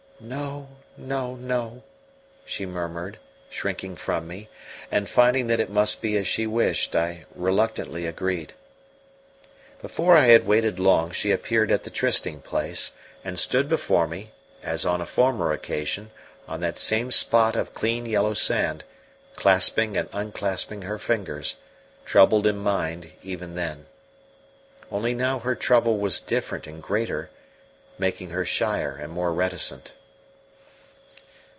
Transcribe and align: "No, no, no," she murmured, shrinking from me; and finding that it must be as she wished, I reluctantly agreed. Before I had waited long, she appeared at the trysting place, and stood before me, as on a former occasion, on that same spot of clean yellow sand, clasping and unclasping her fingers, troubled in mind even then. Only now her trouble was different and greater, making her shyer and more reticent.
"No, 0.23 0.69
no, 0.97 1.33
no," 1.33 1.81
she 2.45 2.63
murmured, 2.67 3.17
shrinking 3.49 3.95
from 3.95 4.27
me; 4.27 4.49
and 4.91 5.09
finding 5.09 5.47
that 5.47 5.59
it 5.59 5.71
must 5.71 5.99
be 5.99 6.15
as 6.15 6.27
she 6.27 6.45
wished, 6.45 6.95
I 6.95 7.25
reluctantly 7.33 8.05
agreed. 8.05 8.53
Before 9.81 10.15
I 10.15 10.25
had 10.25 10.45
waited 10.45 10.77
long, 10.79 11.09
she 11.09 11.31
appeared 11.31 11.71
at 11.71 11.81
the 11.85 11.89
trysting 11.89 12.41
place, 12.41 12.91
and 13.25 13.39
stood 13.39 13.67
before 13.67 14.05
me, 14.07 14.31
as 14.61 14.85
on 14.85 15.01
a 15.01 15.07
former 15.07 15.51
occasion, 15.53 16.11
on 16.47 16.59
that 16.59 16.77
same 16.77 17.09
spot 17.09 17.55
of 17.55 17.73
clean 17.73 18.05
yellow 18.05 18.35
sand, 18.35 18.83
clasping 19.35 19.97
and 19.97 20.07
unclasping 20.13 20.83
her 20.83 20.99
fingers, 20.99 21.55
troubled 22.05 22.45
in 22.45 22.57
mind 22.59 23.11
even 23.23 23.55
then. 23.55 23.87
Only 24.91 25.15
now 25.15 25.39
her 25.39 25.55
trouble 25.55 25.97
was 25.97 26.19
different 26.21 26.67
and 26.67 26.79
greater, 26.83 27.31
making 27.97 28.29
her 28.29 28.45
shyer 28.45 28.95
and 29.01 29.11
more 29.11 29.33
reticent. 29.33 29.95